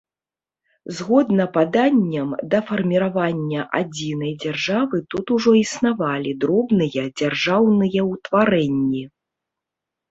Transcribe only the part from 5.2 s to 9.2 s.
ўжо існавалі дробныя дзяржаўныя ўтварэнні.